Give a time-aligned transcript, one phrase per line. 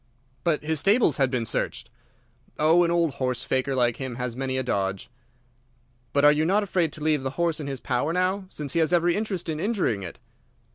[0.43, 1.91] "But his stables had been searched?"
[2.57, 5.11] "Oh, an old horse faker like him has many a dodge."
[6.11, 8.79] "But are you not afraid to leave the horse in his power now, since he
[8.79, 10.17] has every interest in injuring it?"